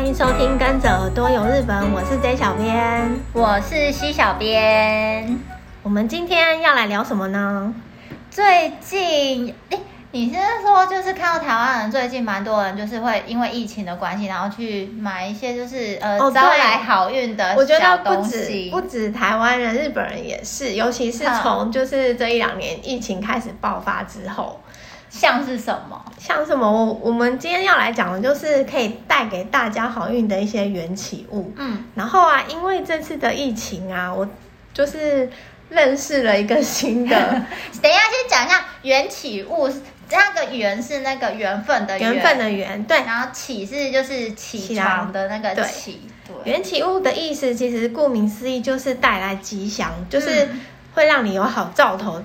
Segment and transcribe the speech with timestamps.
[0.00, 5.38] 欢迎收听《跟着耳朵游日本》，我是 J 小编，我是 C 小编。
[5.82, 7.74] 我们今天要来聊什么呢？
[8.30, 9.78] 最近，诶
[10.12, 17.60] 你是说就是看到台湾人最近蛮多人就是会因为疫情的关系，然后去买一些就是呃、哦、招来好运的小东西。
[17.60, 24.58] 我觉得不止不止台湾人，日本人也是，尤其是从就是这一两年疫情开始爆发之后，
[25.10, 26.02] 像是什么？
[26.18, 26.70] 像什么？
[26.70, 31.52] 我我们今天要来讲的就是可以带给大家好运的一些缘起物。
[31.56, 34.26] 嗯，然后啊，因为这次的疫情啊，我
[34.72, 35.28] 就是
[35.68, 37.16] 认识了一个新的。
[37.82, 39.68] 等一下，先讲一下缘起物。
[40.12, 42.96] 那个缘是那个缘分的缘，缘分的缘，对。
[43.04, 46.50] 然后起是就是起床的那个起，对。
[46.50, 50.48] 缘起物的意思其实顾名思义就是带来吉祥，就是
[50.94, 52.20] 会让你有好兆头。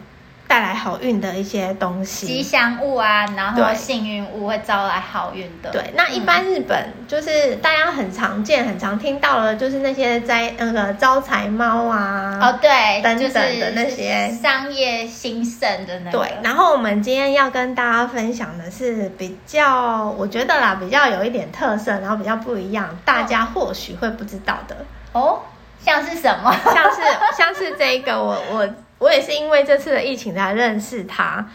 [0.48, 5.71] 带来好运的一些东西，吉祥物啊，然后幸运物会招来好运的。
[5.71, 16.20] 对，那一般日本就是大家很常见、很常听到的，就是那些在那个招财猫啊，哦对，等等的那些商业兴盛的那个。
[16.20, 24.77] 对，然后我们今天要跟大家分享的是比较，我觉得啦，比较有一点特色，然后比较不一样，大家或许会不知道的
[25.12, 25.40] 哦，
[25.84, 26.55] 像是什么？
[26.63, 27.02] 像是
[27.35, 28.70] 像是这一个，我我。
[28.98, 31.46] 我也是因为这次的疫情才认识他，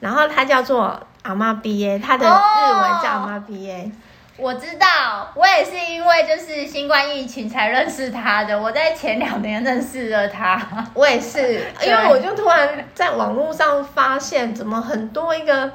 [0.00, 3.90] 然后他叫做阿妈 BA，他的日文叫阿妈 BA。
[4.36, 8.60] 我知道，我也是因为就是新冠疫情才认识他的。
[8.60, 10.60] 我在前两年认识了他，
[10.94, 15.70] 我也是， 因为我就突然在网络上发现，怎么很多一个。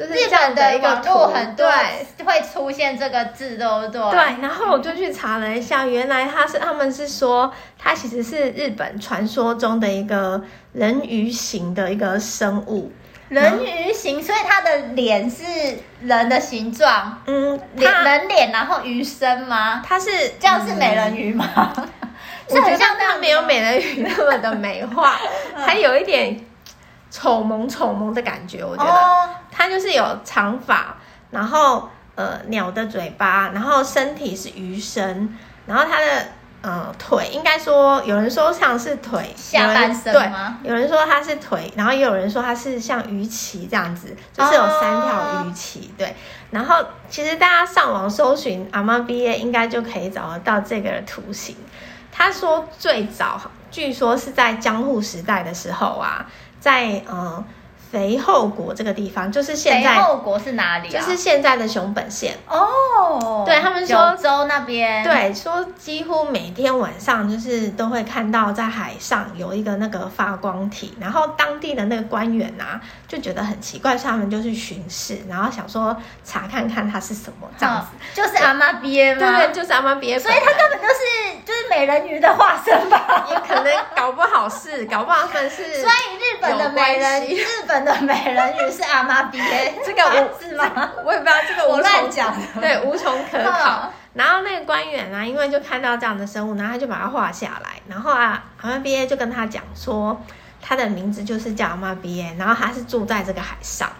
[0.00, 1.66] 就是这样的一个图，很对，
[2.24, 4.00] 会出现这个字，对不对？
[4.10, 12.90] 对，然后我就去查了一下，原来他是他们是说，它其实是日本传说中的一个人鱼形的一个生物，
[13.28, 15.44] 人鱼形，所以它的脸是
[16.00, 19.82] 人的形状，嗯，脸人脸，然后鱼身吗？
[19.86, 21.46] 它是这样是美人鱼吗？
[22.48, 25.20] 是很像那样，没有美人鱼那么的美化，
[25.54, 26.40] 还有一点。
[27.10, 30.94] 丑萌丑萌的感觉，我觉得它就是有长发，
[31.30, 36.26] 然后呃鸟的嘴巴，然后身体是鱼身，然后它的
[36.62, 40.58] 呃腿应该说有人说像是腿下半身吗？
[40.62, 45.90] 对，有人说它是腿，然后也有人说它是像鱼鳍这样子，就是有三条鱼鳍。
[45.98, 46.14] 对，
[46.52, 46.76] 然后
[47.08, 51.56] 其实大家上网搜寻阿妈 BA 应该就可以找得到这个的图形。
[52.12, 56.24] 他说最早据说是在江户时代的时候啊。
[56.60, 57.42] 在呃
[57.90, 60.92] 肥后国这个地方，就是现在肥后国是哪里啊？
[60.92, 63.42] 就是现在的熊本县哦。
[63.44, 79.36] 对，他们说九州那边，对，说几乎每天晚上就是都会看到在海上有一个那个发光体，然后当地的那个官员啊就觉得很奇怪，所以他们就去巡视，然后想说查看看它是什么这样子，就是阿妈 BA 吗？
[79.36, 81.02] 对对，就是阿妈 BA，所以它根本就是
[81.44, 83.26] 就是美人鱼的化身吧？
[83.28, 85.80] 也可能搞不好是，搞不好是。
[85.80, 90.90] 所以日本的美人，日本的美人鱼是阿妈 BA， 这个我是吗？
[91.04, 93.92] 我也不知道这个我乱讲，对，无从可考。
[94.14, 97.80] 然后那个官员啊，因为就看到这样的生物，然后他就把它画下来。
[97.88, 100.20] 然后啊，阿妈 BA 就跟他讲说，
[100.60, 103.90] 他的名字就是叫阿妈 BA，然后他是住在这个海上。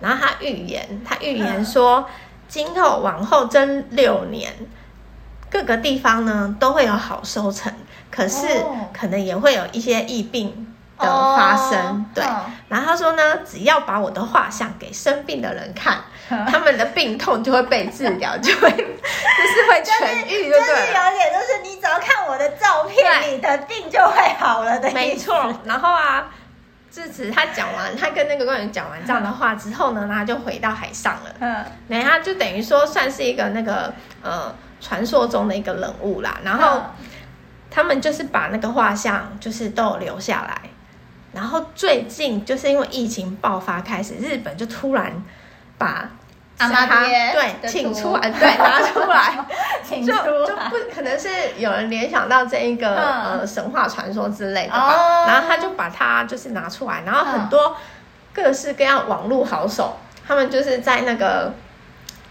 [0.00, 2.08] 然后他预言，他预言说，
[2.48, 4.52] 今后往后这六年，
[5.50, 7.72] 各个地方呢都会有好收成，
[8.10, 8.46] 可是
[8.92, 10.66] 可能也会有一些疫病。
[11.00, 12.24] 的发生，oh, 对，
[12.68, 15.98] 然后他说呢，只要把我的画像给生病的人看，
[16.50, 24.90] 他们的病痛就会被治疗，就会就是会痊愈，就是有点就是你只要看我的照片，你的病就会好了的。
[24.92, 26.30] 没错，然后啊，
[26.90, 31.34] 智慈他讲完，他跟那个官员讲完这样的话之后呢，他就回到海上了。
[31.40, 33.92] 嗯，等下就等于说算是一个那个
[34.22, 36.38] 呃传说中的一个人物啦。
[36.44, 36.82] 然后
[37.70, 40.62] 他们就是把那个画像就是都留下来。
[41.32, 45.22] 然后最近就是因为疫情爆发开始，日本就突然
[45.78, 46.10] 把
[46.60, 49.44] 阿妈 BA 对请出来，对拿出来，
[49.90, 54.94] 就就不可能是有人联想到这一个、嗯、呃神话传说之类的吧？
[54.94, 57.76] 哦、然后他就把它就是拿出来，然后很多
[58.32, 59.96] 各式各样网络好手，
[60.26, 61.52] 他们就是在那个。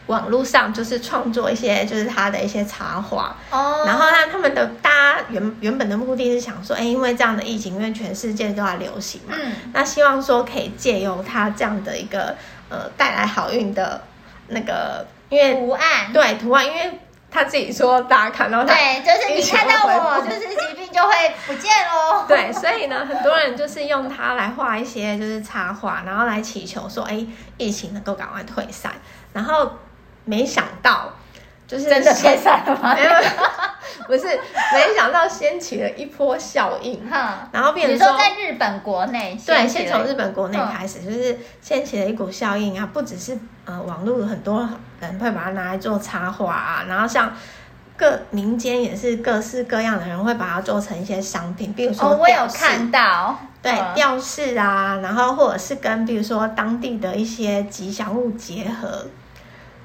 [0.07, 3.83] 网络上就是创作一些，就是他的一些插画哦。
[3.85, 12.35] 然后呢，他们的大家原原本的目的是想说，哎，因为这样的疫情，因为全世界都在流行嘛，嗯，那希望说可以借由他这样的一个
[12.69, 14.01] 呃带来好运的
[14.49, 16.99] 那个，因为图案对图案，因为
[17.31, 22.25] 他自己说大家看到他对，就是你看到我，就是疾病就会不见喽。
[22.29, 27.25] 对，所以呢，很多人就是用它来画一些就是插画，然后来祈求说，哎，
[27.57, 28.93] 疫情能够赶快退散，
[29.33, 29.71] 然后。
[30.25, 31.11] 没想到，
[31.69, 32.11] 就是真的。
[32.13, 32.95] 退散了吗？
[32.95, 33.11] 没有，
[34.07, 34.25] 不是，
[34.73, 37.07] 没想到掀起了一波效应，
[37.51, 44.67] 然后变成说，说在日本国内，对，先从日本国内开始，就是掀起了一股效应啊，不只是呃网络很多
[44.99, 47.31] 人会把它拿来做插画啊，然后像。
[47.99, 59.05] 各民间也是各式各样的人会把它做成一些商品，比如说、哦、我有看到，对吊饰啊，然后或者是跟比如说当地的一些吉祥物结合，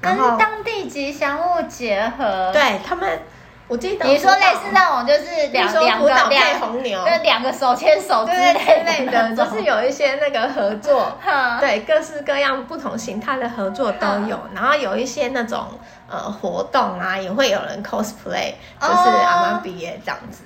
[0.05, 3.19] 跟当地吉祥物结合，对他们。
[3.67, 11.17] 我记得你说类似那种，就是两两个两红牛，就两个手牵手之类的，对对对，就是有一些那个合作，
[11.59, 15.65] 对各式各样不同形态的合作都有，然后有一些那种
[16.07, 20.43] 呃活动啊，也会有人 cosplay，就是阿玛比耶这样子。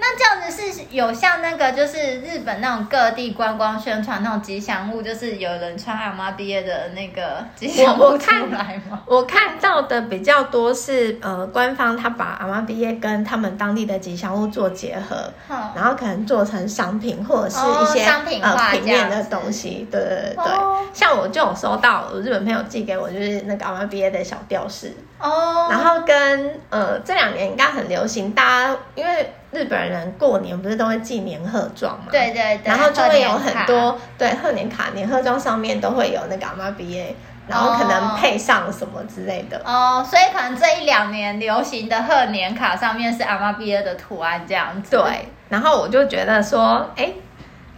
[0.00, 9.02] 那这样子是有像那个，就是日本那种各地观光宣传那种吉祥物，就是有人穿阿妈毕业的那个吉祥物出来吗？
[9.06, 19.86] 我看到的比较多是呃，官方他把阿妈毕业跟他们当地的吉祥物做结合，嗯、然后可能做成商品或者是一些、哦、商品化呃平面的东西。
[19.90, 29.34] 对对对对，哦、像我就有收到我日本朋友寄给我，就是那个阿妈毕业的小吊饰哦，然后跟呃这两年应该很流行，大家因为。
[29.50, 32.08] 日本人过年不是都会寄年贺状嘛？
[32.10, 37.16] 对对对，然后就会有很多对贺年卡、年贺状上面都会有那个阿妈比耶，
[37.46, 39.58] 然后可能配上什么之类的。
[39.64, 44.90] 哦，所以可能这一两年流行的贺年卡上面是阿妈比耶的图案这样子。
[44.90, 47.10] 对，然后我就觉得说，哎。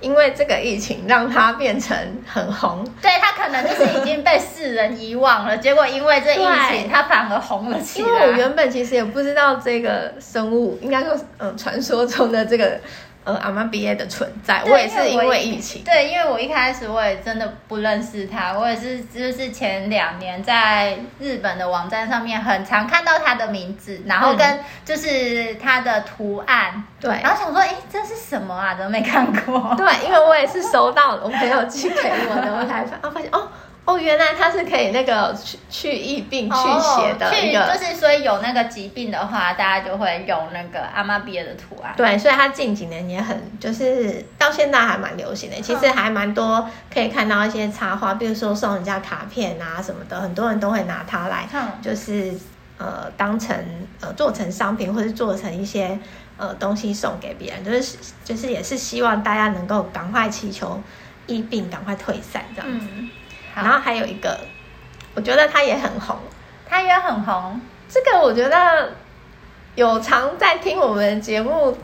[0.00, 8.08] 因为这个疫情让它变成很红，对，它可能就是已经被世人遗忘了，结果因为这疫情，它反而红了起来。
[8.08, 12.80] 因为我原本其实也不知道这个生物，应该说，嗯，传说中的这个。
[13.22, 15.84] 呃，阿玛比耶的存在，我也是因为疫情。
[15.84, 28.74] 对，因为我一开始我也真的不认识他，我也是就是前两年在日本的网站上面很常看到他的名字，然后跟就是他的图案，对、嗯，然后想说，哎，这是什么啊？
[28.74, 29.74] 怎么没看过？
[29.76, 33.48] 对，因为我也是收到了我朋友寄给我的，我才发啊发现哦。
[33.86, 41.92] 哦，原来它是可以那个去去疫病去邪的一个，哦、就是所以有那个疾病的话，大家就会用那个阿妈比耶的图案。
[41.96, 45.56] 对，所以它近几年也很，就是到现在还蛮流行的。
[45.60, 51.48] 其实还蛮多可以看到一些插画，比如说送人家卡片啊什么的，很多人都会拿它来，
[51.82, 52.32] 就是
[52.78, 53.56] 呃当成
[54.00, 55.98] 呃做成商品，或者做成一些
[56.36, 60.80] 呃东西送给别人，就是就是也是希望大家能够赶快祈求
[61.26, 62.86] 疫病赶快退散这样子。
[62.96, 63.10] 嗯
[63.54, 64.38] 然后还有一个，
[65.14, 66.16] 我觉得他也很红，
[66.68, 67.60] 他也很红。
[67.88, 68.92] 这个我觉得
[69.74, 71.76] 有常在听我们节目，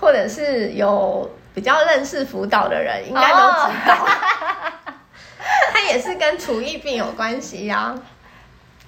[0.00, 3.94] 或者是有比较认识福岛的人，应该都知道。
[3.98, 4.08] Oh.
[5.72, 7.94] 他也是跟厨艺病有关系呀、啊。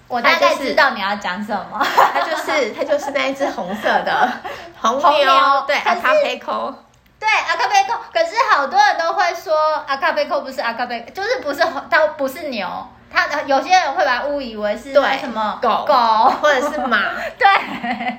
[0.09, 1.87] 我大概知道你要讲什么。
[2.13, 4.31] 他就是他就是那一只红色的
[4.79, 6.75] 红牛，对，阿卡贝扣。
[7.23, 9.55] 对阿卡贝扣，可是好多人都会说
[9.87, 12.69] 阿卡贝扣不是阿卡贝，就是不是它不是牛，
[13.09, 15.85] 它有些人会把它误以为是什么狗。
[15.87, 15.95] 狗
[16.43, 17.15] 或者是马。
[17.39, 17.47] 对，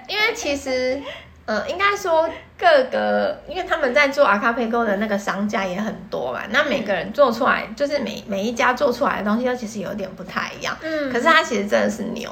[0.07, 1.01] 因为其实
[1.45, 10.73] 呃，应该说各个，因为他们在做阿卡贝扣的那个商家也很多嘛，那每个人做出来就是每每一家做出来的东西都其实有点不太一样。
[10.81, 12.31] 嗯，可是它其实真的是牛，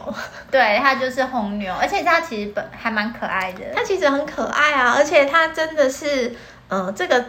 [0.50, 6.34] 对，它就是红牛，而且它其实本还蛮可爱的，它其实很可爱啊，而且它真的是。
[6.72, 7.24] 嗯、呃，这个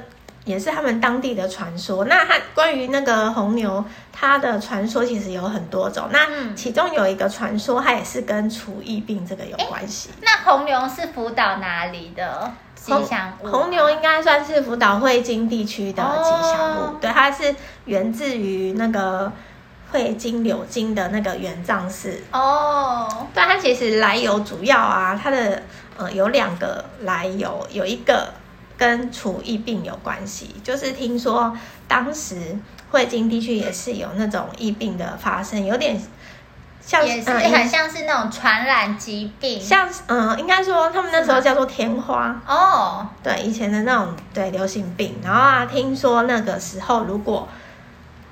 [0.45, 2.05] 也是他们当地的传说。
[2.05, 6.09] 那它关于那个红牛，它的传说其实有很多种。
[6.13, 10.11] 那其中有一个传说，它也是跟除疫病这个有关系。
[10.21, 13.49] 那红牛是福岛哪里的吉祥物？
[13.49, 16.81] 红牛应该算是福岛会津地区的吉祥物。
[16.81, 17.53] 哦、对，它是
[17.87, 19.31] 源自于那个
[19.91, 22.21] 会金柳津的那个元藏寺。
[22.31, 25.63] 哦，对，它其实来由主要啊，它的
[25.97, 28.33] 呃有两个来由，有一个。
[28.83, 32.59] 跟除疫病有关系，就是听说当时
[32.91, 35.97] 惠金地区也是有那种疫病的发生，有点
[36.85, 42.43] 像，也是很像是那种传染疾病，像嗯，应该说他们那时候叫做天花。
[42.45, 47.49] 哦，对，以前的那种对流行病，然后啊，听说那个时候如果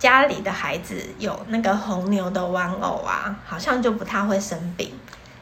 [0.00, 4.92] 家里的孩子有那个红牛的玩偶啊，好像就不太会生病。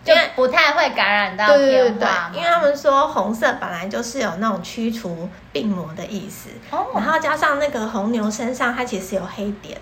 [0.09, 1.61] 就不太会感染到天花。
[1.61, 1.91] 对对。
[1.99, 9.79] 对，因为他们说红色本来就是有那种驱除病魔的意思，哦，然后加上那个红牛身上它其实有黑点，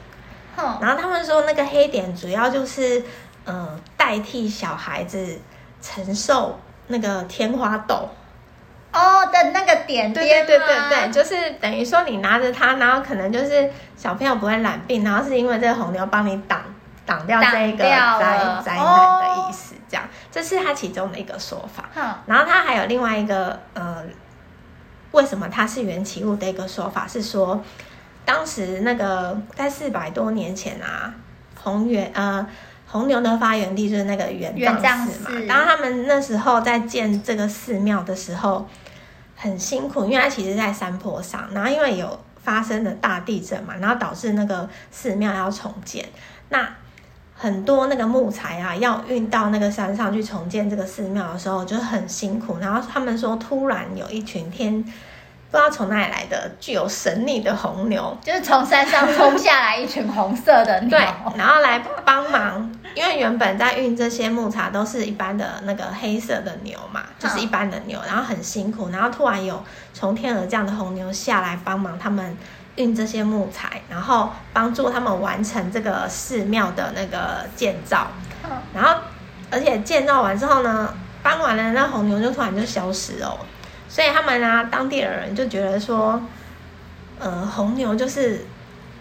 [0.57, 3.03] 哦，然后他们说那个黑点主要就是
[3.45, 5.39] 呃代替小孩子
[5.81, 8.09] 承受那个天花痘。
[8.93, 16.63] 哦的那个点点，对对对对对，就是等于说你拿着它，然后可能就是小朋友不会染病，然后是因为这个红牛帮你挡
[17.05, 19.75] 挡掉这个灾灾难的意思。
[19.89, 21.89] 这样这是他其中的一个说法。
[21.95, 24.05] 嗯，然后他还有另外一个呃，
[25.13, 27.63] 为什么它是缘起物的一个说法是说，
[28.25, 31.15] 当时那个在四百多年前啊，
[31.63, 32.47] 红源呃。
[32.89, 38.67] 红牛的发源地就是那个元藏寺嘛，然后他们那时候在建这个寺庙的时候
[39.35, 46.09] 很辛苦，因为它其实在山坡上，然后因为有发生了大地震嘛，然后导致那个寺庙要重建，
[46.51, 46.67] 那
[47.37, 54.85] 很多那个木材啊要运到那个山上去重建这个寺庙的时候就很辛苦，然后他们说突然有一群天。
[55.49, 60.99] 不知道从哪里来的具有神力的红牛，就是从山上冲下来一群红色的牛，对，
[61.37, 69.63] 然后来帮忙，因为原本在运这些木材都是一般的那个黑色的牛嘛，就是一般的牛，然后很辛苦，然后突然有
[69.95, 72.37] 从天而降的红牛下来帮忙他们
[72.77, 78.07] 运这些木材，然后帮助他们完成这个寺庙的那个建造，
[78.73, 79.01] 然后
[79.51, 83.39] 而且建造完之后呢，搬完了那红牛就突然就消失哦。
[83.89, 86.21] 所以他们啊，当地的人就觉得说，
[87.19, 88.45] 呃，红牛就是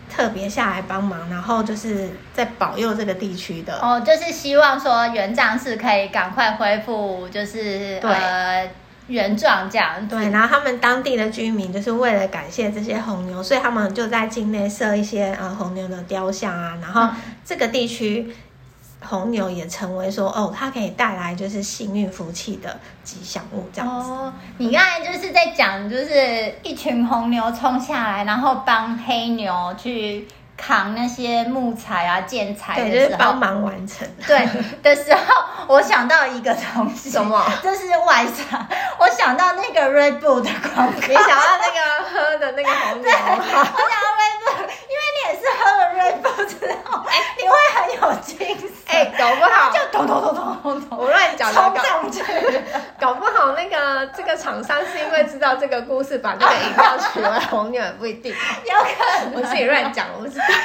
[0.10, 3.78] 特别下来帮忙，然后就是在保佑这个地区的。
[3.82, 8.70] 哦，就是希望说元藏寺可以赶快恢复，就是对呃
[9.08, 10.08] 原状这样。
[10.08, 17.10] 对，然后他们当地的居民就是为了感谢这些红牛，所以他们就在境内设一些呃红牛的雕像啊，然后
[17.44, 18.34] 这个地区。
[19.08, 24.10] 红牛也成为说哦，它可以带来就是幸运福气的吉祥物这样子。
[24.10, 34.08] 哦，你刚才就是在讲，就是一群红牛冲下来，然后帮黑牛去扛那些木材啊、建材的时候，对，就是帮忙完成。
[34.26, 34.48] 对
[34.82, 35.22] 的时候，
[35.68, 37.46] 我想到一个东西，什么？
[37.64, 38.66] 就是外场，
[38.98, 43.04] 我想到那个 Red Bull 的广告，你想到那个喝的那个红牛？
[43.04, 45.42] 对，我想到 Red Bull，因为你也是
[46.06, 48.70] 喝了 Red Bull 之后，哎，你会很有精神。
[48.88, 52.24] 哎，搞不好就咚咚咚咚咚咚，我乱讲的，冲上去。
[53.00, 58.32] 搞不好那个这个厂商是因为知道这个故事，把这个饮料取为红牛也不一定。
[58.66, 60.46] 有可能，我自己乱讲，我不知道。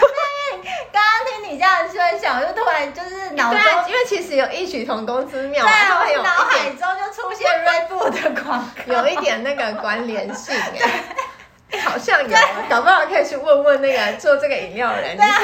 [0.92, 10.54] 刚刚听你这样分享，我就突然就是脑中，因为其实有异曲同工之妙，对我脑海中就出现 Red Bull 的广告，有一点那个关联性
[11.78, 12.36] 好像有，
[12.68, 15.16] 搞不好可以去问问那个做这个饮料的人。
[15.16, 15.38] 对啊，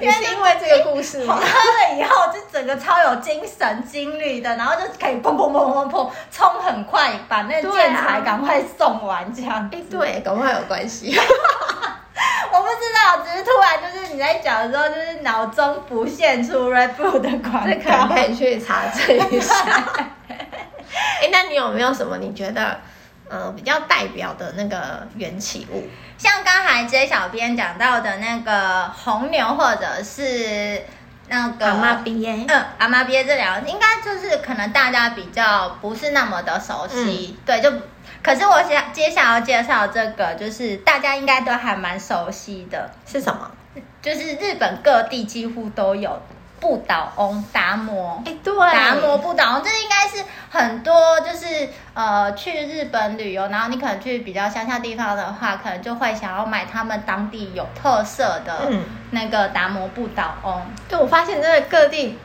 [0.00, 1.36] 你是因为这个故事吗？
[1.36, 9.68] 喝了以后就整个超有精神、精力的，然后就可以砰砰砰砰砰冲很快，把那个建材赶快送完这样。
[9.72, 11.18] 哎，对，搞不好有关系。
[12.52, 19.54] 我不知道，只是突然就是你在讲的时候，就是脑中浮现出 Red Bull 的广告，可能可以去查证一下。
[20.28, 22.78] 哎，那你有没有什么你觉得？
[23.28, 25.88] 呃，比较代表的那个缘起物，
[26.18, 30.82] 像刚才 J 小编讲到的那个红牛，或者是
[31.28, 37.72] 那个阿妈鳖，嗯，阿妈鳖这两个，应该就是可能大家比较不是那么的熟悉，嗯、对，就
[38.22, 43.50] 可是我想接下来要介绍这个，就是大家应该都还蛮熟悉的，是什么？
[44.02, 46.20] 就是日本各地几乎都有。
[46.62, 58.70] 不倒翁达摩，哎，对，达摩不倒翁，这应该是很多就是呃去日本旅游，然后你可能去比较乡下地方的话，可能就会想要买他们当地有特色的
[59.10, 60.62] 那个达摩不倒翁。
[60.88, 62.16] 对，我发现真的各地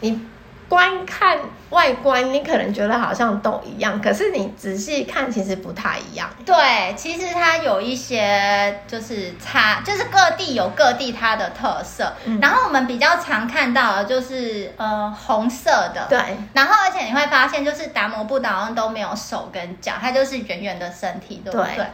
[0.00, 0.28] 你。
[0.68, 1.38] 观看
[1.70, 6.28] 外观，你可能觉得好像都一样，可是你仔细看，其实不太一样。
[6.44, 12.12] 对，其实它有一些就是差，就是各地有各地它的特色。
[12.24, 16.18] 嗯、然后我们比较常看到的就是呃红色的，对。
[16.54, 21.76] 然后而且你会发现，就是达摩不倒翁都没有手跟脚，它就是圆圆的身体，对不对？
[21.76, 21.86] 对。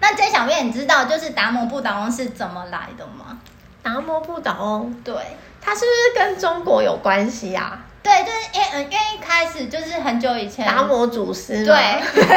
[0.00, 3.38] 那这小编，你知道就是达摩不倒翁是怎么来的吗？
[3.82, 5.14] 达摩不倒翁，对。
[5.60, 7.78] 它是不是跟中国有关系啊？
[8.02, 11.74] 对，就是因为嗯，因为一开始就是很久以前，达摩祖师，对，
[12.14, 12.28] 就是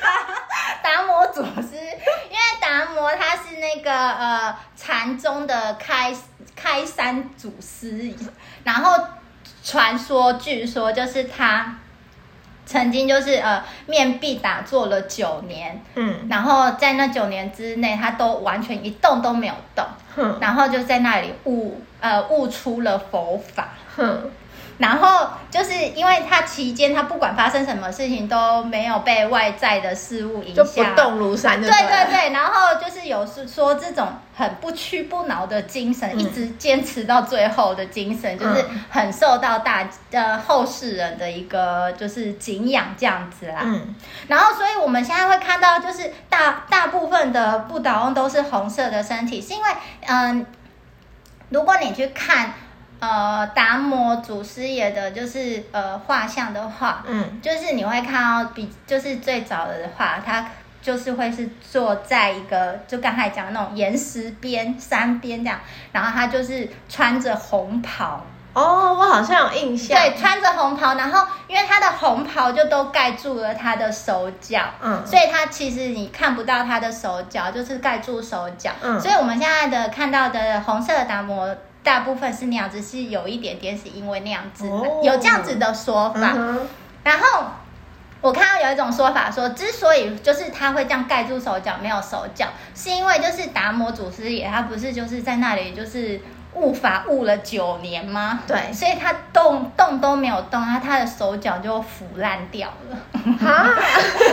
[0.00, 0.24] 他，
[0.82, 1.76] 达摩祖师。
[2.30, 6.16] 因为达摩他是那个呃禅宗的开
[6.56, 8.14] 开山祖师，
[8.64, 8.98] 然后
[9.62, 11.76] 传说据说就是他。
[12.68, 19.84] 曾经就是呃面壁打坐了九年，嗯，然后在那九年之内，他都完全一动都没有动，
[20.16, 24.30] 嗯，然后就在那里悟呃悟出了佛法，嗯。
[24.78, 31.68] 然后就是因为他期间，他不管发生什么事情都没有被外在的事物影响，就不动如山对。
[31.68, 34.06] 对对对，然后就是有是说这种
[34.36, 43.62] 很不屈不挠的精神，嗯、一直坚持到最后的精神，就是很受到大呃后世人的一个就是敬仰这样子啦。
[43.64, 43.94] 嗯。
[44.28, 49.68] 然后，所以我们现在会看到，就是大大部分的不倒翁都是红色的身体，是因为
[50.06, 50.46] 嗯、呃，
[51.48, 52.54] 如果你去看。
[53.00, 60.48] 呃达摩祖师爷的，就是呃画像的话，嗯，就是你会看到比就是最早的话，他
[60.80, 65.58] 就是会是坐在一个就刚才讲的那种岩石边、山边这样，
[65.92, 68.20] 然后他就是穿着红袍。
[68.54, 69.96] 哦，我好像有印象。
[69.96, 78.72] 对，穿着红袍，然后因为他的红袍就都盖住了他的手脚，嗯，所以他其实你看不到他的手脚，就是盖住手脚。
[78.80, 86.34] 嗯，所以我们现在的看到的红色的达摩，大部分是那样子，是有一点点是因为那样子，哦，有这样子的说法。
[86.36, 86.66] 嗯，
[87.04, 87.44] 然后
[88.20, 96.20] 我看到有一种说法说，之所以就是他会这样盖住手脚，没有手脚，是因为就是达摩祖师爷他不是就是在那里就是。
[96.58, 98.40] 悟法误了九年吗？
[98.46, 102.96] 对，所以他动动都没有动，他他的手脚就腐烂掉了。
[103.46, 103.70] 啊，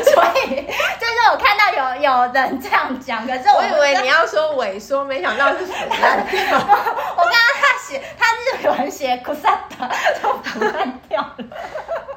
[0.04, 6.42] 所以就是我看到有有人这样讲，可是我，我以为你要说萎缩，没想到是腐烂掉。
[6.58, 9.88] 我刚刚他写，他是有人写苦萨达
[10.22, 11.36] 就腐烂掉了。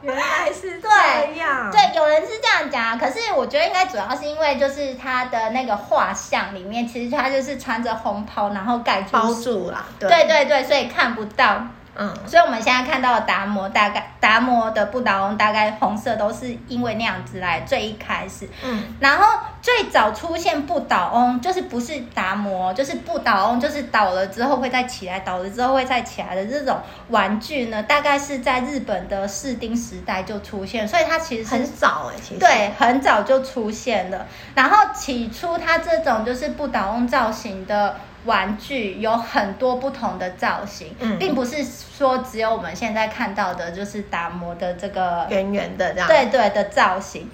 [0.00, 0.88] 原来是这
[1.36, 11.66] 样，对，对，有人是这样讲，可是我觉得应该主要是因为就是他的那个画像里面，其实他就是穿着红袍，然后盖住包住了，对对对，所以看不到。
[12.00, 18.48] 嗯，所以我们现在看到的达摩，大概达摩的不倒翁大概红色都是因为那样子来最一开始。
[18.64, 19.24] 嗯，然后
[19.60, 34.24] 最早出现不倒翁就是不是达摩，就是不倒翁，就是倒了之后会再起来，倒了之后会再起来的这种玩具呢，大概是在日本的室町时代就出现，所以它其实很早哎、欸，其实对，很早就出现了。
[34.54, 37.96] 然后起初它这种就是不倒翁造型的。
[38.28, 47.28] 玩具有很多不同的造型，嗯，并不是说只有我们现在看到的，就是达摩的这个圆圆的这样，对对的造型。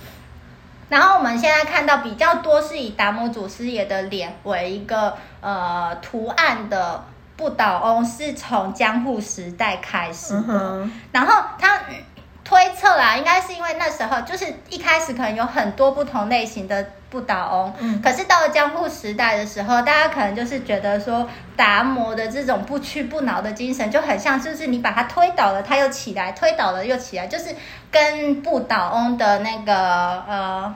[0.88, 7.04] 然后我们现在看到比较多是以达摩祖师爷的脸为一个呃图案的
[7.36, 10.44] 不倒翁，是从江户时代开始的。
[10.48, 11.80] 嗯、然后他
[12.44, 16.86] 推测啦，应该是因为那时候就是一开始可能有很多不同类型的。
[17.14, 27.54] 不倒翁，嗯，可是到了江户时代的时候，大家可能就是觉得说达摩的这种不屈不挠的精神就很像，就是你把它推倒了，它又起来；推倒了又起来，就是
[27.88, 30.74] 跟不倒翁的那个呃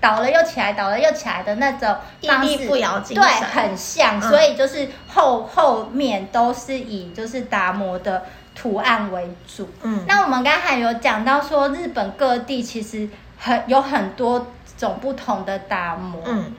[0.00, 4.22] 倒了又起来，倒了又起来的那种屹立不摇精神，对，很像。
[4.22, 8.22] 所以就是后后面都是以就是达摩的
[8.54, 9.68] 图案为主。
[9.82, 13.06] 嗯，那我们刚才有讲到说，日本各地其实
[13.38, 14.46] 很有很多。
[14.76, 16.52] 种不同的打磨，嗯，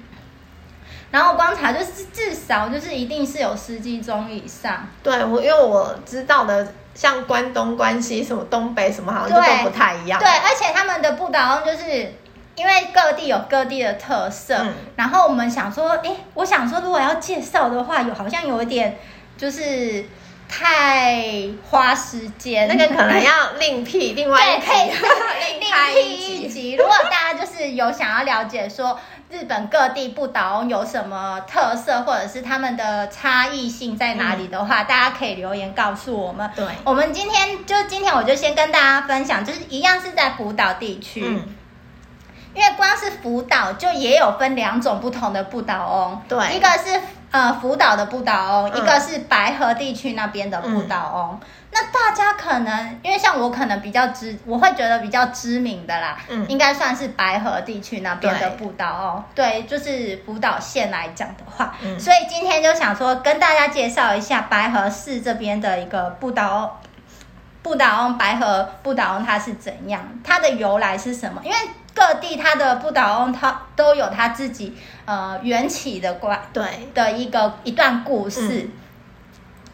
[1.11, 4.87] 然后观察就是至少就是一定是有十几种以上。
[5.03, 10.19] 对，我因为我知道的像关东、关西什么东北什么好像都不太一样。
[10.19, 12.13] 对，而且他们的不倒翁就是
[12.55, 14.55] 因为各地有各地的特色。
[14.57, 18.97] 嗯，然后我们想说，哎，我想说如果要介绍的话，有好像有一点
[19.37, 20.05] 就是。
[20.47, 26.75] 太花时间，那个可能要另辟另外一集，对，可以 另辟一集。
[26.75, 28.97] 如果大家就是有想要了解说
[29.29, 36.49] 日本各地不倒翁有什么特色，或者是他们的差异性在哪里的话，嗯、大家可以留言告诉我们。
[36.55, 41.43] 对，我们今天就今天我就先跟大家分享，就是一样是在福岛地区，嗯、
[42.55, 47.01] 因为光是福岛就也有分两种不同的不倒翁，对，一个是。
[47.29, 51.39] 呃，福岛的不倒翁，嗯、一个是白河地区那边的不倒翁。
[51.41, 59.23] 嗯、那大家可能因为像我可能比较知，我会觉得比较知名的啦，嗯，应该算是白河地区那边的不倒翁。
[59.35, 66.69] 对，就是福岛县来讲的话，嗯，所以今天就想说跟大家介绍一下白河市这边的一个不倒翁，
[67.61, 71.41] 不倒翁白河不倒翁它是怎样，它的由来是什么？
[71.43, 71.57] 因为
[71.97, 78.59] 各地它的不倒翁，它都有它自己呃缘起的关对的一个一段故事。
[78.59, 78.71] 嗯、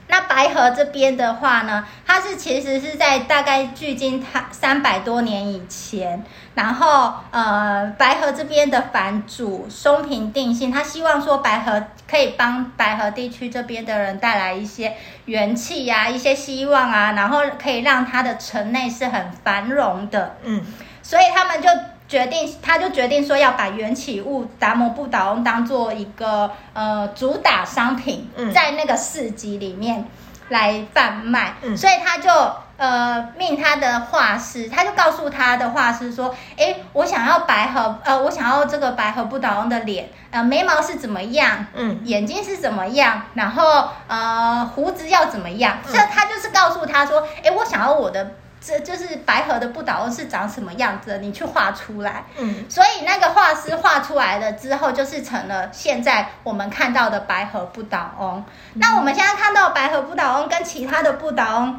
[0.08, 6.24] 那白河这边的话呢，它是其实是在大概距今它三百多年以前，
[6.56, 20.38] 然后呃白河这边的藩主松平定信，他希望说白河可以帮白河地区这边的人带来一些元气呀、啊，一些希望啊，然后可以让他的城内是很繁荣的。
[20.44, 20.62] 嗯，
[21.02, 21.68] 所以他们就。
[22.08, 30.06] 决定，他就决定说要把缘起物达摩不倒翁当做一个呃主打商品，在那个市集里面
[30.50, 31.56] 来贩卖。
[31.62, 32.30] 嗯、所以他就
[32.78, 41.66] 呃命他的画师，他就告诉他的画师说：“哎，我想要白河，呃，我想要这个白河不倒翁的脸，呃，眉毛是怎么样？
[41.74, 43.24] 嗯，眼睛是怎么样？
[43.34, 48.32] 然后呃胡子要怎么样？”这、嗯、他就是告诉他说：“哎，我想要我的。”
[48.66, 52.24] 这就是白河的不倒翁是长什么样子的，你去画出来。
[52.38, 58.46] 嗯，所以那个画师画出来了之后，就是成了现在我们看到的白河不倒翁。
[58.74, 61.78] 嗯、那我们现在看到白河不倒翁跟其他的不倒翁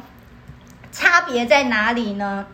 [0.91, 2.45] 差别在哪里呢？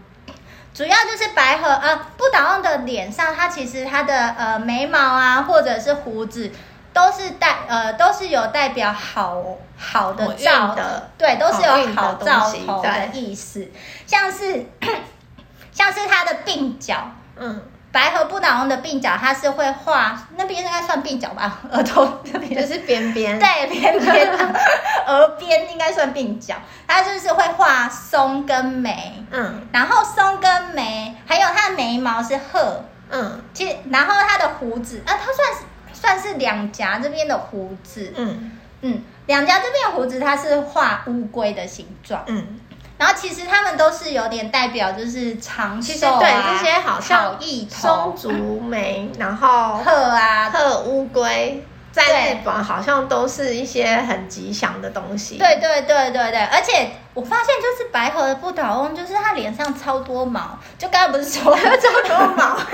[0.73, 6.49] 主要就是白河呃不倒翁的脸上，它其实它的呃眉毛啊，或者是胡子。
[6.93, 9.41] 都是代呃，都是有代表好
[9.77, 13.69] 好的兆的，对，都是有好兆头的意思。
[14.05, 14.65] 像是
[15.71, 22.61] 像是它的鬓角，嗯，白河不倒翁的鬓角，它是会画那边应该算鬓角吧， 额头那边。
[22.61, 24.55] 就是边边，对，边边
[25.07, 26.55] 额边应该算鬓角，
[26.87, 35.70] 它就是会画松跟眉，嗯，然后松跟眉，还有它的眉毛是褐，嗯，其实然后他的胡子啊，他算是。
[36.01, 38.57] 算是两颊这边的胡子，嗯。
[38.83, 42.59] 嗯，两颊这边的胡子它是画乌龟的形状，嗯，
[42.97, 50.49] 然后其实他们都是有点代表就是长寿啊，对这些好像好意头，松竹梅，然后鹤啊。
[50.49, 62.57] 鹤乌龟，在日本好像都是一些很吉祥的东西，对对对对对，而且我发现就是白河的不倒翁，就是他脸上超多毛，就刚刚不是说 超多毛。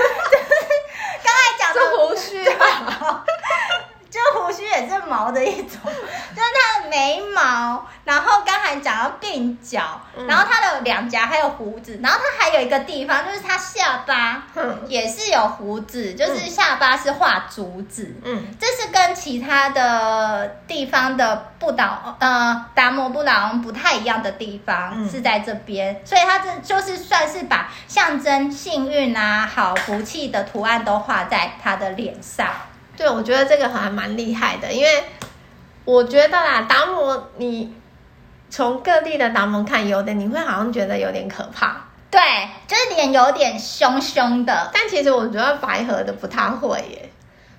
[1.74, 2.44] 这胡须，
[4.10, 14.44] 这胡须也是毛的一种，就是它的眉毛，然后刚才讲到鬓角，然后他的两颊还有胡子，然后他还有一个地方就是他下巴，
[14.86, 32.48] 也是有胡子，就是下巴是画竹子，嗯，这是跟其他的地方的不倒呃达摩不倒翁不太一样的地方是在这边，所以它这就是算是把象征幸运啊、好福气的图案都画在他的脸上。
[32.96, 35.04] 对，我觉得这个还蛮厉害的，因为
[35.88, 37.74] 我觉得啦，达摩你
[38.50, 41.76] 从各地的达摩看，有的你会好像觉得有点可怕，
[42.10, 42.20] 对，
[42.66, 44.70] 就是脸有点凶凶的。
[44.70, 47.10] 但其实我觉得白河的不太会耶，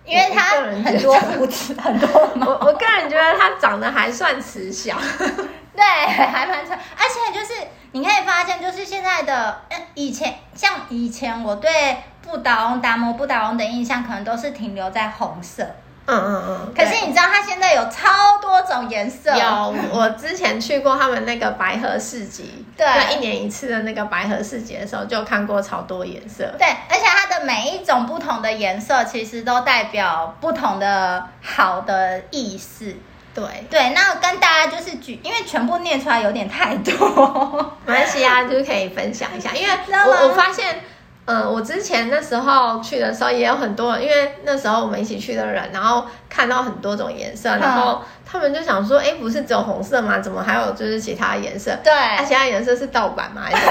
[0.06, 2.46] 因为他很多胡子， 很多毛。
[2.46, 4.96] 我我个人觉得他长得还算慈祥，
[5.76, 7.54] 对，还蛮慈，而且就是
[7.94, 11.98] 你可以发现，就是现在的，嗯以前像以前我对。
[12.22, 15.66] 不倒翁达摩不倒翁的印象可能都是停留在红色，
[16.10, 16.74] 嗯嗯嗯。
[16.76, 19.32] 可是你知道它现在有超多种颜色。
[19.36, 26.44] 有，我之前去过他们那个白河市集，对，一年一次的那个白河市集的时候，就看过超多颜色。
[26.58, 32.96] 对，而且它的每一种不同的颜色，其实都代表不同的好的意思。
[33.32, 39.74] 对对，那跟大家就是举，因为全部念出来有点太多， 没关系啊，就是可以分享一下，因为
[40.06, 40.82] 我我发现。
[41.30, 50.18] 嗯，我之前那时候去的时候也有很多人，因为那时候我们一起去的人，然后看到很多种颜色，然后他们就想说，哎，不是只有红色吗？
[50.18, 51.78] 怎么还有就是其他颜色？
[51.84, 53.44] 对，那其他颜色是盗版吗？
[53.46, 53.60] 没有，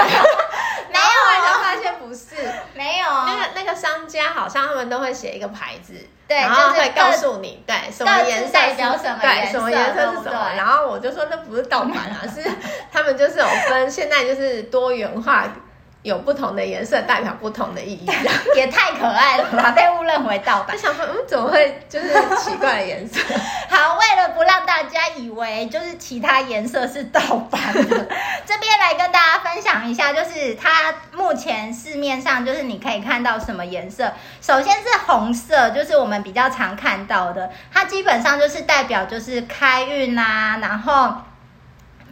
[1.45, 2.37] 才发现不是，
[2.75, 3.07] 没有。
[3.27, 5.95] 那个那个商家好像他们都会写一个牌子，
[6.29, 10.51] 对，然后会告诉你，对，什么颜色代表什么，对，什么颜色是什么。
[10.57, 12.49] 然后我就说那不是盗版啊，是
[12.93, 15.45] 他们就是有分，现在就是多元化。
[16.03, 18.11] 有不同的颜色代表不同的意义，
[18.57, 19.73] 也太可爱了吧！
[19.73, 22.09] 被误认为盗版， 我想说，嗯，怎么会就是
[22.39, 23.21] 奇怪的颜色？
[23.69, 28.09] 好，为了不让大家以为就是其他颜色是盗版的，
[28.47, 34.11] 这边来跟大家分享一下，就是它目前市面上就是你可以看到什么颜色。
[34.41, 41.15] 首先是红色，就是我们比较常看到的，它基本上就是代表就是开运啊，然后。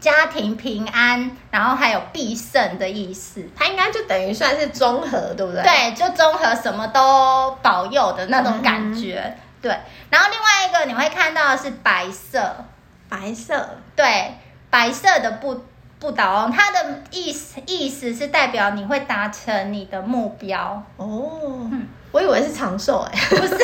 [0.06, 5.64] 家庭平安，然后还有必胜的意思，它应该就等于算是综合，对不对？
[5.64, 9.20] 对，就综合什么都保佑的那种感觉。
[9.20, 9.76] 嗯、对，
[10.08, 12.54] 然后另外一个你会看到的是白色，
[13.08, 14.36] 白色，对，
[14.70, 15.64] 白色的不
[15.98, 20.84] 不倒翁，它的意思意思是代表你会达成你的目标。
[20.98, 23.54] 哦，嗯、我以为是长寿哎， 不是，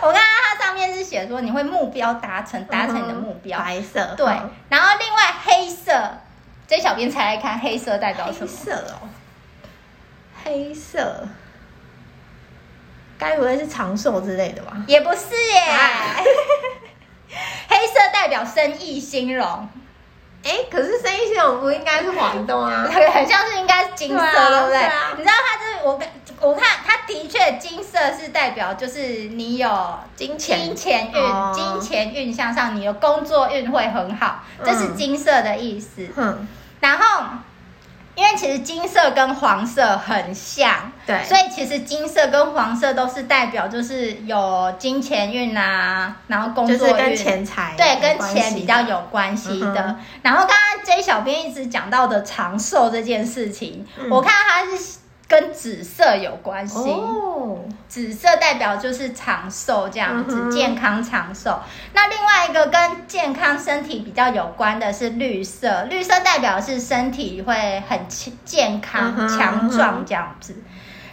[0.00, 0.20] 我看到
[0.56, 0.94] 它上面。
[0.94, 3.58] 是写说你会目标达成，达成你的目标。
[3.58, 4.26] 白色，对。
[4.70, 5.92] 然后另外黑色，
[6.66, 8.46] 这小编猜来看，黑色代表什么？
[8.46, 9.08] 黑色哦，
[10.42, 11.28] 黑色，
[13.18, 14.72] 该不会是长寿之类的吧？
[14.88, 15.62] 也不是耶。
[17.68, 19.68] 黑色代表生意兴隆。
[20.44, 22.84] 哎，可是生意系统不应该是黄豆啊？
[22.88, 24.90] 很像是应该是金色，对不对？
[25.16, 26.00] 你知道它就是我
[26.40, 36.08] 我看它的确金色是代表就是你有金钱金钱运金钱运向上，你的工作运会很好，这是金色的意思。
[36.16, 36.46] 嗯，
[36.80, 37.24] 然后
[38.18, 49.76] 因为其实金色跟黄色很像，对，所以其实金色跟黄色都是代表就是有金钱运啊，然后工作运，就是跟钱财，对，跟钱比较有关系的。
[49.76, 54.98] 嗯、然后刚刚 J 小编一直讲到的长寿这件事情，嗯、我看他是。
[55.28, 61.60] 跟紫色有关系哦，紫色代表就是长寿这样子，嗯、健康长寿。
[61.92, 68.00] 那另外一个跟健康身体比较有关的是绿色，绿色代表是身体会很
[68.44, 70.56] 健康、嗯、强壮这样子。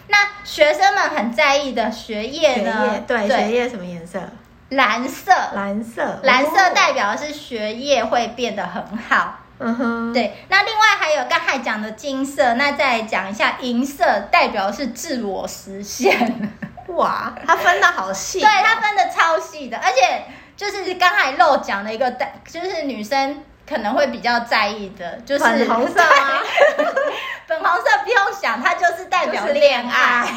[0.08, 2.72] 那学生们很在意的学业呢？
[2.72, 4.22] 学业对，对学业什么颜色？
[4.70, 9.40] 蓝色，蓝色，蓝色代表的是学业会变得很好。
[9.58, 16.52] 嗯哼，对，那另外还有刚才讲的金色，那再讲一下银色，代表是自我实现。
[16.90, 20.24] 哇，它分的好细，对，它分的超细的，而且
[20.58, 23.44] 就是刚才漏讲的一个代，就是女生。
[23.68, 26.44] 可能会比较在意的，就是粉红色啊，
[27.48, 30.28] 粉红色不用想，它就是代表恋爱。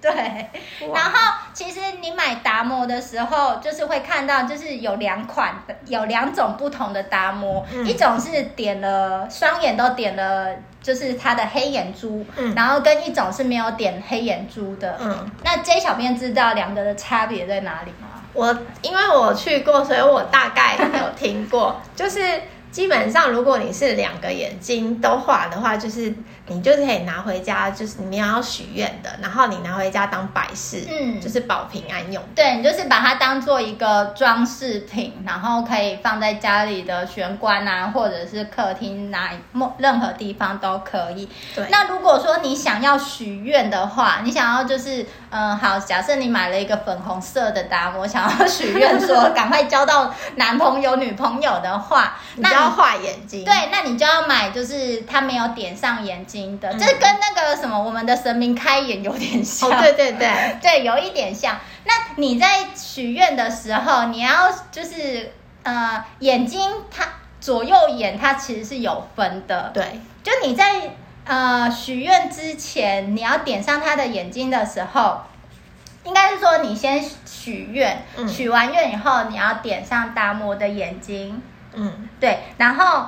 [0.00, 0.12] 对，
[0.92, 5.54] 然后其实你买达摩的时候，就是会看到，就是有两款，
[5.86, 10.48] 有两种不同的达摩，嗯、一种是点了双眼都点了，
[10.82, 14.98] 就是它的黑眼珠，嗯、然后跟一种是没有点黑眼珠的。
[15.00, 18.08] 嗯，那 J 小编知道两个的差别在哪里吗？
[18.32, 22.42] 我因为我去过，所以我大概有听过， 就是。
[22.72, 26.12] 基本上，如果你是两个眼睛都画的话，就是
[26.46, 32.22] 你就是可以拿回家，就是你要许愿的，然后你拿回家当摆饰，嗯，就是保平安用。
[32.34, 39.32] 对，你就是把它当做一个装饰品，然后可以放在家里的玄关啊，或者是客厅哪
[39.78, 41.28] 任何地方都可以。
[41.54, 41.66] 对。
[41.70, 52.52] 那如果说你想要许愿的话，你想要就是嗯，好，假设你买了一个粉红色的达摩，想要许愿说赶快交到男朋友女朋友的话，那。
[52.52, 60.28] 要画眼睛，对，那你就要买，就是它没有点上眼睛的，这、嗯、跟那个什么我们的神明开眼有点像，哦、对对对，
[60.62, 61.58] 对，有一点像。
[61.84, 67.06] 那你在许愿的时候，你要就是呃眼睛它
[67.40, 70.92] 左右眼它其实是有分的，对，就你在
[71.24, 75.20] 呃许愿之前，你要点上他的眼睛的时候，
[76.04, 81.42] 应该是说你先许愿，嗯、许完愿以后，你要点上达摩的眼睛。
[81.74, 83.06] 嗯，对，然后，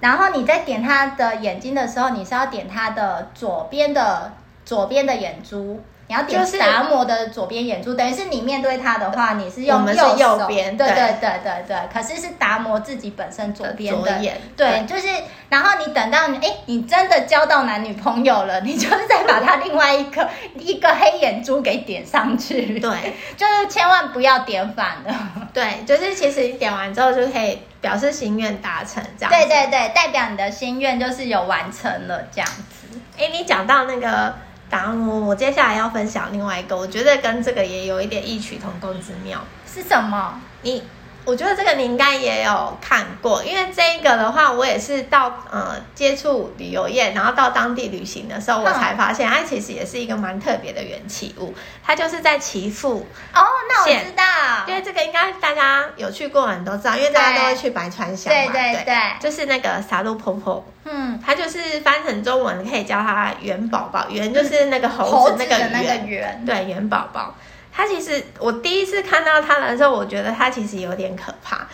[0.00, 4.32] 然后你在点他的眼睛的时候，你是要点他的左边的
[4.64, 5.82] 左边的眼珠。
[6.10, 11.76] 你要点达摩的左边眼珠，等于是你面对他的话，你是用右手，右边，对对对对对。
[11.92, 15.06] 可是是达摩自己本身左边的眼，对，就是。
[15.50, 29.30] 然后你等到你哎，你真的交到男女朋友了，你就是再把他另外一个一个黑眼珠给点上去，对，就是千万不要点反了，对，就是其实点完之后就可以表示心愿达成，这样。
[29.30, 32.98] 对对对，代表你的心愿就是有完成了这样子。
[33.16, 34.34] 哎，你讲到那个。
[34.70, 39.42] 达摩，我接下来要分享另外一个，我觉得跟这个也有一点异曲同工之妙。
[39.66, 40.38] 是什么？
[40.60, 40.84] 你，
[41.28, 51.54] 我觉得这个你应该也有看过，因为这一个的话，我也是到呃接触旅游业，然后到当地旅行的时候，我才发现它其实也是一个蛮特别的缘起物。
[51.84, 54.24] 它就是在岐阜哦，那我知道，
[54.66, 60.64] 因为这个应该大家有去过的人都知道，因为大家都会去白川乡嘛，对对对，对，就是那个沙鹿婆婆。
[60.84, 65.58] 嗯，它就是翻成中文可以叫它元宝宝，元就是那个猴子那个
[66.06, 67.34] 元，对，元宝宝。
[67.72, 71.66] 它其实我第一次看到他的时候，我觉得他其实有点可怕。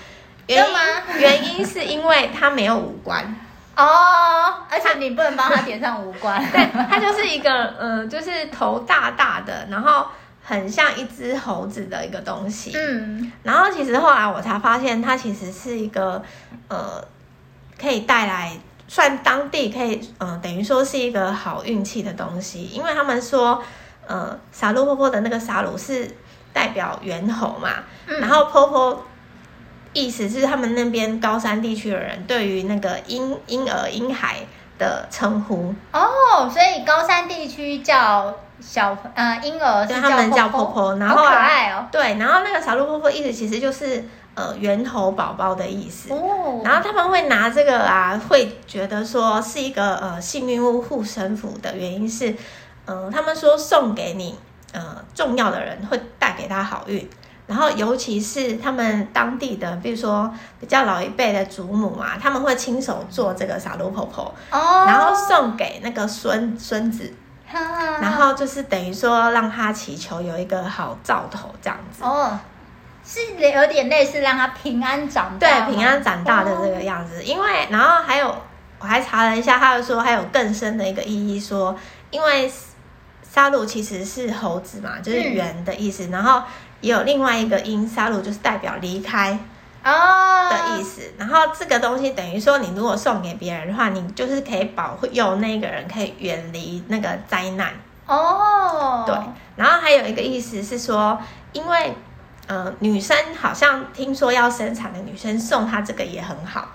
[0.46, 0.78] 原因吗？
[1.18, 3.22] 原因是因为他没有五官
[3.76, 6.38] 哦，而且你不能帮他点上五官。
[6.52, 10.06] 对，他就是一个呃，就是头大大的，然后
[10.42, 12.72] 很像一只猴子的一个东西。
[12.74, 16.22] 嗯，然后其实后来我才发现，它其实是一个
[16.68, 17.02] 呃，
[17.80, 18.52] 可以带来。
[18.86, 23.60] 算当地可以，嗯、呃，等于说是一个好运气的东西，因为他们说，
[24.06, 26.10] 呃，沙鹿婆婆的那个沙鹿是
[26.52, 27.70] 代表猿猴嘛，
[28.06, 29.04] 嗯、然后婆婆
[29.92, 34.38] 意思是他们那边高山地区的人对于那个婴婴儿婴孩
[34.78, 35.74] 的称呼。
[35.92, 44.04] 哦，所以高山地区叫小呃婴儿，对他们叫婆婆，然后好可爱哦，对，然后那个沙鹿婆婆意思其实就是。
[44.36, 52.34] 呃，猿猴宝宝的意思，哦、然后他们会拿这个啊，会觉得说是一个呃幸运物护身符的原因是，
[52.86, 54.38] 呃，他们说送给你
[54.72, 57.08] 呃重要的人会带给他好运，
[57.46, 67.12] 然后尤其是他们当地的，比如说比较老一辈的祖母啊，他们会亲手做这个沙鹿婆婆，哦，然后送给那个孙孙子，
[67.46, 67.58] 哈
[68.00, 72.38] 然后就是等于说让他祈求有一个好兆头这样子，哦。
[73.06, 77.18] 是有点类似让他平安长大，对，平安长大的这个样子。
[77.18, 78.34] 哦、因为然后还有
[78.78, 81.78] 我还查了一下，他又说还有更深的一个意义说，说
[82.10, 82.50] 因为
[83.34, 86.42] 沙鲁其实是猴子嘛，就是圆的意思，嗯、然后
[86.80, 89.38] 也有另外一个音，沙鲁就是代表离开。
[89.82, 97.70] 哦的意思，然后这个东西等于说，你如果送给别人的话，你就是可以保佑那个人可以远离那个灾难。
[98.06, 99.14] 哦，对，
[99.56, 101.18] 然后还有一个意思是说，
[101.52, 101.94] 因为
[102.46, 106.68] 呃女生好像听说要生产的女生送她这个也很好，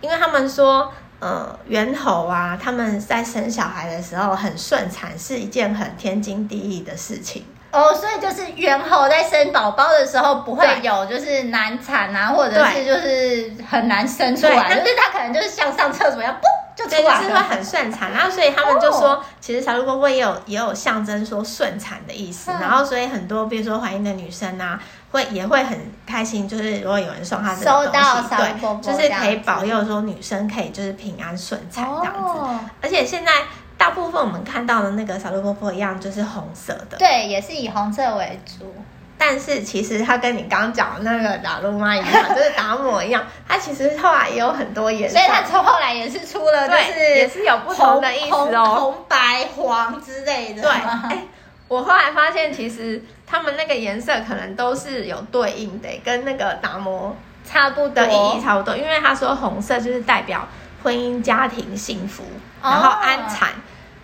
[0.00, 7.44] 因为他们说呃猿猴啊，他们在生小孩的时候很顺产，是一件很天经地义的事情。
[7.70, 18.10] 哦，所以就是猿猴在生宝宝的时候不会有就是难产啊，或者是就是很难生出来，就是它可能就是像上厕所一样，嘣就出来了，就是会很顺产。
[18.10, 22.50] 然后所以他们就说，哦、其实沙鲁波波也有也有象征说顺产的意思。
[22.50, 32.20] 嗯、然后所以很多比如说怀孕的女生啊，会也会很开心，就是如果有人送她这个东西，对，就是可以保佑说女生可以就是平安顺产这样子。
[32.20, 33.32] 哦、而且现在。
[33.78, 36.96] 大部分我们看到的那个小鹿婆婆一样，就是红色的。
[36.98, 38.74] 对，也是以红色为主。
[39.16, 45.16] 但是其实它跟你刚刚讲的那个打鹿妈一样，就是达摩一样，它其实后来也有很多颜色。
[45.16, 50.62] 所以它从后来也是出了，就是也是有不同的意思哦，红、红白黄之类的。
[50.62, 51.22] 对，哎，
[51.68, 58.76] 我后来发现其实他们那个颜色可能都是有对应的，跟那个打磨差不多的意义差不多。
[58.76, 60.48] 因为他说红色就是代表
[60.82, 62.24] 婚姻家庭幸福，
[62.62, 63.50] 然后安产。
[63.50, 63.54] 哦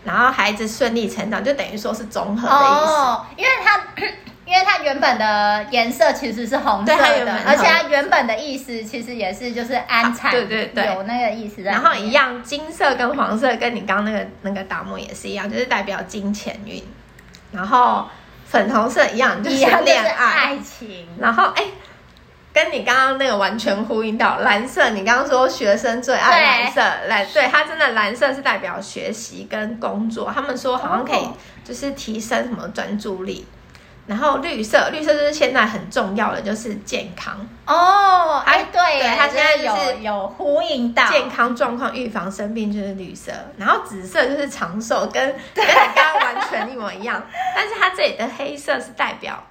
[0.05, 2.93] 然后孩子顺利成长，就等于说是综合的意思。
[2.93, 3.81] 哦，因为它，
[4.45, 11.63] 因为它原本的颜色其实是红色的，而且它原本的意思其实也是就是安产，对对对，有那个意思。
[11.63, 16.85] 然后一样，金色跟黄色跟你刚刚那个那个达摩也是一样，就是代表金钱运。
[17.55, 18.09] 然后
[18.47, 21.07] 粉红色一样，就是恋爱爱情。
[21.19, 21.65] 然后哎。
[22.55, 31.29] 跟你刚刚那个完全呼应到蓝色，你刚刚说学生最爱蓝色，蓝对，对它真的蓝色是代表学习跟工作，他们说好像可以
[31.65, 33.45] 就是提升什么专注力。
[34.07, 37.35] 然后绿色，绿色就是现在很重要的就是健康
[37.67, 47.23] 哦，哎对，对，它现在就是有呼应到健康状况，预防生病就是绿色，然后紫色就是长寿，跟 跟你刚刚完全一模一样，
[47.55, 49.43] 但是它这里的黑色是代表。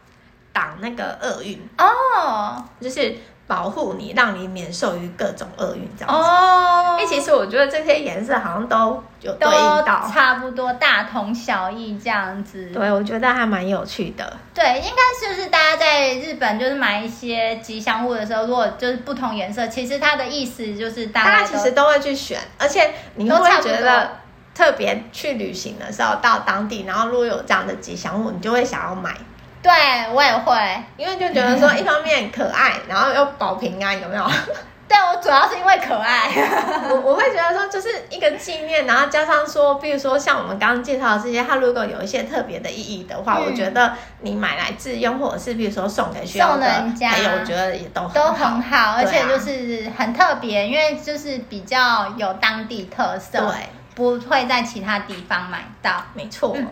[0.55, 2.63] 挡那个厄运哦，oh.
[2.79, 6.29] 就是保护你，让你免受于各种厄运这样子。
[6.29, 12.69] 哦，哎，其实我觉得这些颜色好像都有对应到，差不多大同小异这样子。
[12.73, 14.37] 对，我觉得还蛮有趣的。
[14.53, 24.09] 对，应该就是大家在日本就是买一些吉祥物的时候，如果就是不同颜色，其实它的意思就是大家其实都会去选，而且你会觉得
[24.55, 29.13] 特别去旅行的时候到当地，然后如果有这样的吉祥物，你就会想要买。
[29.63, 29.71] 对，
[30.13, 34.23] 我也会，因为就觉得说， 一方面可爱，然后又保平安，有没有？
[34.85, 36.29] 对，我主要是因为可爱，
[36.91, 46.67] 我我会觉得说，就是一个纪念，然后加上说，比如说像我们刚刚介绍的这些，它如果有一些特别的意义的话，嗯、我觉得你买来自用，或者是比如说送给需要的
[46.99, 48.13] 朋友，我觉得也都很好。
[48.13, 56.53] 都很好，而且就是很特别，因为就是比较有当地特色，对，不会在其他地方买到，没错。
[56.55, 56.67] 嗯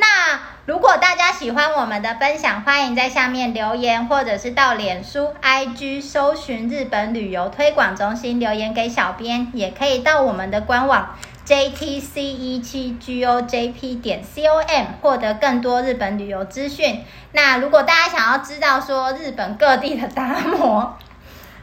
[0.00, 11.14] 那如果大家喜欢我们的分享，欢迎在下面留言，或者是到脸书、IG 搜寻日本旅游推广中心留言给小编，也可以到我们的官网
[11.46, 17.04] JTC 一七 GOJP 点 COM 获得更多日本旅游资讯。
[17.32, 20.96] 那如果大家想要知道说日本各地的达摩，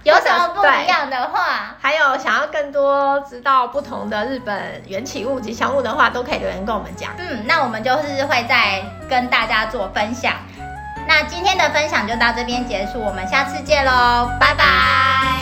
[0.04, 7.12] 有什么不一样的话，还有想要更多知道不同的日本缘起物、吉祥物的话，都可以留言跟我们讲。
[7.18, 10.34] 嗯，那我们就是会再跟大家做分享。
[11.08, 15.37] 那今天的分享就到这边结束，我们下次见喽，拜拜。